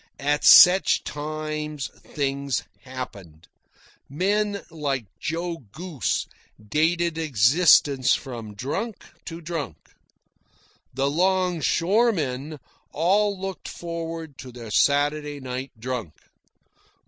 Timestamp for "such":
0.43-1.03